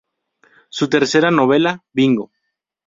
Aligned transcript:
Su 0.69 0.89
tercera 0.89 1.29
novela, 1.29 1.83
"Bingo! 1.93 2.31